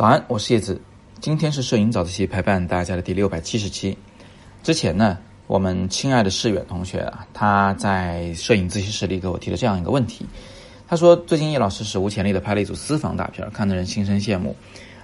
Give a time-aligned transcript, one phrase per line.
[0.00, 0.80] 早安，我是叶子。
[1.20, 3.98] 今天是摄影早自习陪伴大家的第六百七十期。
[4.62, 10.24] 之前呢，我们亲爱的世远同学啊，他在摄影自习室里给我提了这样一个问题。
[10.88, 14.56] 他说，最近叶老师史无前例的拍了一组私房大片，看得人心生羡慕。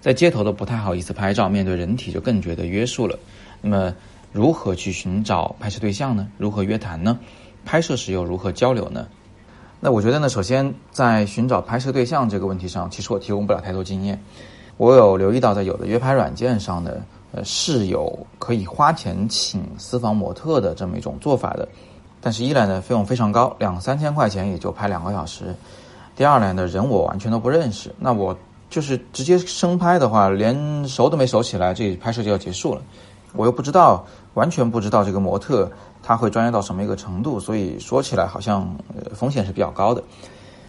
[0.00, 3.18] 在街头都不太好意思拍照，面对人体就更觉得约束了。
[3.62, 3.92] 那么，
[4.30, 6.28] 如何去寻找拍摄对象呢？
[6.38, 7.18] 如何约谈呢？
[7.64, 9.08] 拍摄时又如何交流呢？
[9.80, 14.22] 那我觉得呢，首先在寻找拍摄对象这个问题上，其实我提供不了太多经验。
[14.76, 16.92] 我有留意到，在有的约拍软件上呢，
[17.32, 21.68] 呃，是有可以花钱请私房模特的这么一种做法的。
[22.20, 25.44] 但是，一来呢，费用非常高，两三千块钱也就拍两个小时；
[26.16, 28.36] 第二来呢，人我完全都不认识，那我
[28.70, 32.80] 就是直接生拍的话，连熟都没熟起来，这拍摄就要结束了。
[33.34, 35.70] 我又不知道，完全不知道这个模特
[36.02, 38.74] 他会专业到什么一个程度，所以说起来好像
[39.12, 40.02] 风险是比较高的。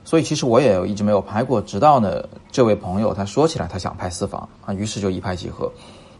[0.05, 5.69] 所以其实我也一直没有拍过，直到呢这位朋友他说起来他想拍私房啊，于是就一拍即合。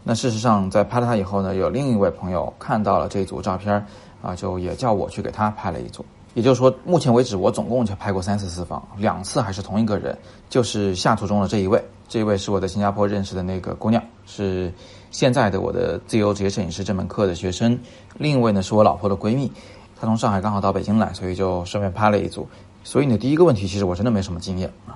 [0.04, 3.86] 那事实上在拍了他以后呢，有另一位朋友看到了这组照片
[4.20, 6.04] 啊，就也叫我去给他拍了一组。
[6.34, 10.16] 也就是说，目前为止我总共就拍过三次私房，两次还是同一个人，
[10.50, 11.82] 就是下图中的这一位。
[12.08, 14.70] 这一位是我在新加坡认识的那个姑娘，是
[15.10, 17.78] 现在的我的自由职业摄影师这门课的学生。
[18.18, 19.50] 另一位呢是我老婆的闺蜜，
[19.98, 22.46] 她从上海刚好到北京来，所以就顺便拍了一组。
[22.86, 24.94] 所以呢，第一个问题其实我真的没什么经验啊。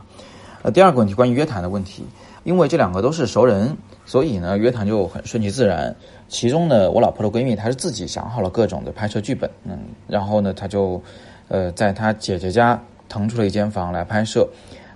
[0.62, 2.04] 呃，第二个问题关于约谈的问题，
[2.44, 5.92] 因为这两个都是熟人，所以呢约谈就很顺其自然。
[6.28, 11.02] 其中呢，我老婆的闺蜜她是自己想好了各种的拍摄剧本，嗯，然后呢她就
[11.48, 14.48] 呃在她姐姐家腾出了一间房来拍摄。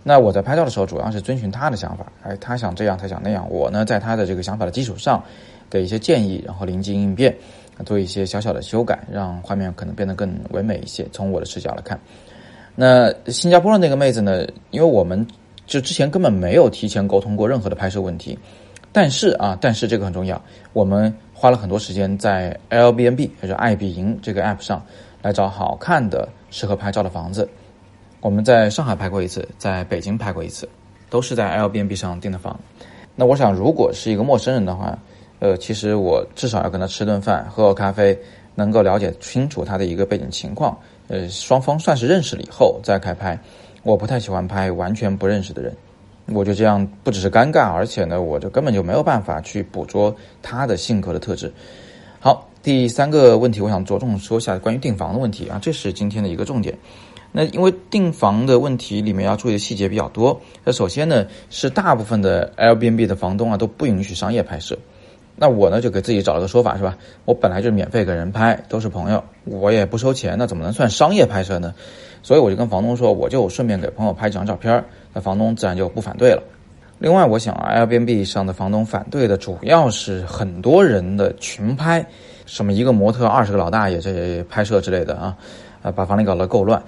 [0.04, 5.20] 那我在拍照的时候主要是遵循她的想法，哎，她想这样，她想那样，我呢在她的这个想法的基础上
[5.68, 7.34] 给一些建议，然后灵机应变
[7.84, 11.04] 做一些小小的修改，让画面可能变得更唯美一些。
[11.10, 11.98] 从我的视角来看。
[12.74, 14.46] 那新加坡的那个妹子呢？
[14.70, 15.26] 因为我们
[15.66, 18.38] 就之前根本没有提前沟通过任何的拍摄问题，
[18.92, 20.40] 但是啊，但是这个很重要，
[20.72, 24.84] 我们花了很多时间在 L B N B 也就是爱彼迎这个 app 上
[25.22, 27.48] 来找好看的适合拍照的房子。
[28.20, 30.68] 我们在上海拍过一次，在北京拍过一次，
[31.10, 32.58] 都是在 L B N B 上订的房。
[33.14, 34.98] 那我想，如果是一个陌生人的话，
[35.38, 38.18] 呃，其实我至少要跟他吃顿饭，喝个咖啡，
[38.54, 40.76] 能够了解清楚他的一个背景情况。
[41.08, 43.38] 呃，双方算是认识了以后再开拍，
[43.82, 45.76] 我不太喜欢拍完全不认识的人，
[46.26, 51.52] 我就这样不只是尴尬，而且呢，我就根本就没有办法去捕捉他的性格的特质。
[52.20, 56.74] 好，第三个问题，我想着重说一下关于订房的问题啊，这是今天的一个重点。
[57.36, 64.78] 那因为订房的问题里面要注意的细节比较多，那首先呢是大部分的 L B N B 的房东啊都不允许商业拍摄。
[65.36, 66.96] 那我呢就给自己找了个说法是吧？
[67.24, 71.74] 我本来就免费给人拍，都是朋友，我也不收钱，那怎么能算商业拍摄呢？
[72.22, 76.42] 所以我就跟房东说，我就顺便给朋友拍几张照片，那房东自然就不反对了。
[76.98, 82.06] 另外，我想，Airbnb 上的房东反对的主要是很多人的群拍，
[82.46, 85.36] 什么一个模特二十个老大爷这拍摄之类的啊，
[85.82, 86.82] 啊，把房里搞得够乱。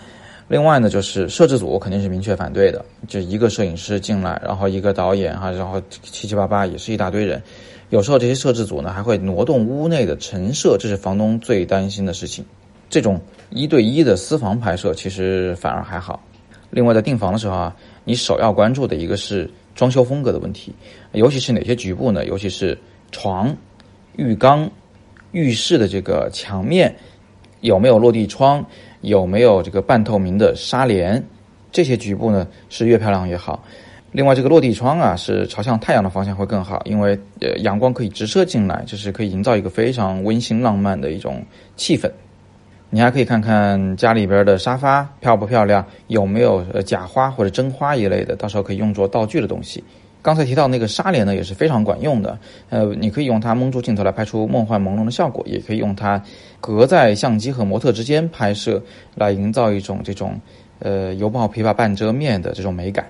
[0.48, 7.42] 另外呢，就是摄制组肯定是明确反对的，就一个摄影师进来，然后一个导演哈，然后七七八八也是一大堆人。
[7.90, 12.44] 有时候这些摄制组呢还会挪动屋内的陈设，这是房东最担心的事情。
[12.88, 13.20] 这种
[13.50, 16.22] 一对一的私房拍摄其实反而还好。
[16.70, 20.72] 另外在订房的时候啊，你首要关注的一个是装修风格的问题，
[21.12, 22.24] 尤其是哪些局部呢？
[22.24, 22.78] 尤其是
[23.10, 23.56] 床、
[24.16, 24.70] 浴缸、
[25.32, 26.94] 浴室的这个墙面
[27.60, 28.64] 有没有落地窗，
[29.00, 31.22] 有没有这个半透明的纱帘，
[31.72, 33.62] 这些局部呢是越漂亮越好。
[34.12, 41.44] 另外，这个落地窗啊，是朝向太阳的方向会更好，因为呃阳光可以直射进来，就是可以营造一个非常温馨浪漫的一种
[41.76, 42.10] 气氛。
[42.88, 49.82] 你还可以看看家里边的沙发漂不漂亮，有没有呃假花或者真花一类的，到时候可以用作道具的东西。
[50.26, 52.36] 刚才提到那个纱帘呢，也是非常管用的。
[52.68, 56.20] 呃，你可以用它蒙住镜头来拍出梦幻朦胧的效果，也可以用它
[56.60, 58.82] 隔在相机和模特之间拍摄，
[59.14, 60.40] 来营造一种这种
[60.80, 63.06] 呃犹抱琵琶半遮面的这种美感。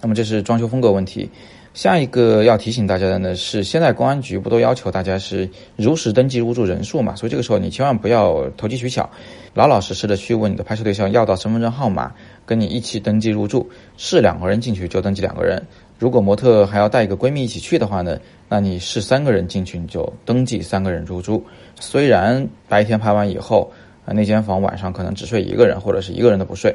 [0.00, 1.28] 那么这是装修风格问题，
[1.74, 5.46] 下一个要提醒大家的呢是，现在公安局不都要求大家是
[5.76, 7.14] 如实登记入住人数嘛？
[7.14, 9.10] 所以这个时候你千万不要投机取巧，
[9.52, 12.10] 老老实实的去问你的拍摄对象要到身份证号码，
[12.46, 13.68] 跟你一起登记入住，
[13.98, 15.62] 是两个人进去就登记两个人。
[15.98, 18.18] 如果模特还要带一个闺蜜一起去的话呢，
[18.48, 21.44] 那你是三个人进去你就登记三个人入住。
[21.80, 23.70] 虽然白天拍完以后
[24.04, 26.74] 啊那间房晚上可能只睡一个人或者是一个人都不睡。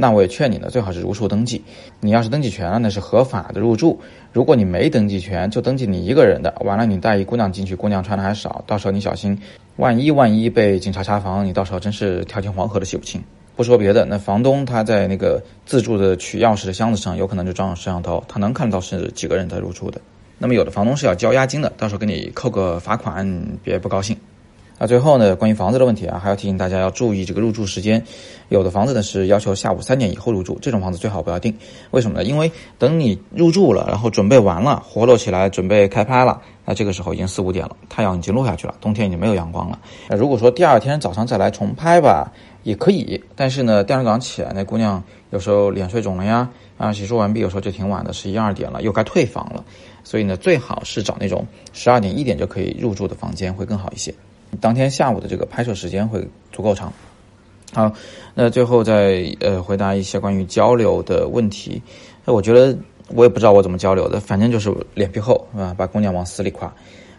[0.00, 1.60] 那我也劝你呢，最好是如数登记。
[1.98, 3.98] 你要是登记全了，那是合法的入住；
[4.32, 9.36] 如果你没登记全，就登记你一个人的，完了你带一姑娘进去，姑娘穿的还少，到时候你小心，
[9.74, 13.20] 万一万一被警察查房，你到时候真是跳进黄河都洗不清。
[13.58, 20.00] 不说别的，那房东他在那个自助的取钥匙的箱子上，有可能就装上摄像头，他能看到是几个人在入住的。
[20.38, 24.16] 那么有的房东是要交押金的，到时候给你扣个罚款，别不高兴。
[24.78, 28.02] 那最后呢，关于房子的问题啊，还要提醒大家要注意这个入住时间。
[28.48, 31.52] 有的房子呢是要求下午三点以后入住，这种房子最好不要订。
[31.90, 32.24] 为什么呢？
[32.24, 39.78] 因为等你入住了，然后准备完了，活络起来，准备开拍了，那这个时候已经四五点了，太阳已经落下去了，冬天已经没有阳光了。
[40.08, 42.32] 那如果说第二天早上再来重拍吧，
[42.62, 49.64] 也可以，但是呢，第二天早上起来，那姑娘有时候脸睡肿了呀，啊，洗漱完毕，有时候就挺晚的，十一二点了，又该退房了。
[50.04, 54.14] 所以呢，最好是找那种十二点一点就可以入住的房间，会更好一些。
[54.60, 56.92] 当天下午的这个拍摄时间会足够长。
[57.72, 57.92] 好，
[58.34, 61.82] 那最后再呃回答一些关于交流的问题。
[62.24, 62.76] 那我觉得
[63.08, 66.72] 我也不知道我怎么交流的，反正就是脸皮厚啊，把姑娘往死里夸，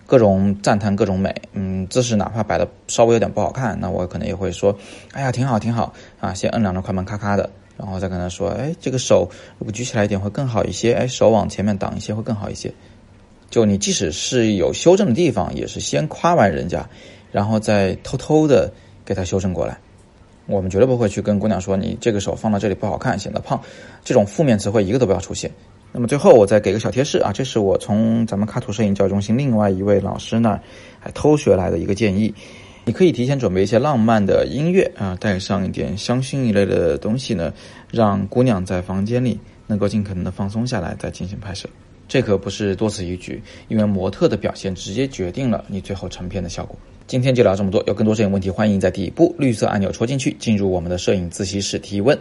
[0.08, 1.34] 各种赞叹各种美。
[1.54, 4.76] 嗯，姿势哪怕摆的稍微有点不好看，那我可能也会说，
[5.12, 7.48] 哎呀，挺好挺好啊，先摁两张快门咔咔的，
[7.78, 9.30] 然后再跟他说，哎，这个手
[9.60, 12.74] 如果举起来一点会更好一些，哎，手往前面挡一些会更好一些。
[13.52, 16.90] 就你即使是有修正的地方，也是先夸完人家。
[17.32, 18.72] 然后再偷偷的
[19.06, 19.78] 给他修正过来，
[20.48, 23.60] 我们绝对不会去跟姑娘说你这个手放到这里不好看，显得胖，
[24.04, 25.52] 这种负面词汇一个都不要出现。
[25.92, 30.62] 那么最后我再给个小贴士啊，这是我从咱们卡图摄影教育中心另外一位老师那儿
[31.00, 32.32] 还偷学来的一个建议，
[32.86, 37.52] 你可以提前准备一些浪漫的音乐啊，带上一点香薰一类的东西呢，
[37.92, 41.68] 让姑娘在房间里能够尽可能的放松下来再进行拍摄。
[42.10, 46.76] 这可不是多此一举，因为模特的表现直接决定了你最后成片的效果。
[47.06, 52.18] 今天就聊这么多，有更多摄影问题，欢迎在底部绿色按钮戳进去，进入我们的摄影自习室提问。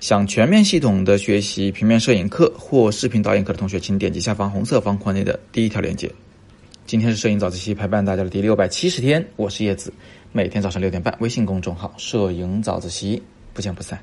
[0.00, 6.10] 想全面系统的学习平面摄影课或视频导演课的同学，请点击下方红色方框内的第一条链接。
[6.86, 9.92] 今天是摄影早自习陪伴大家的第六百七十天，我是叶子，
[10.32, 13.22] 每天早上六点半，微信公众号“摄影早自习”，
[13.54, 14.02] 不见不散。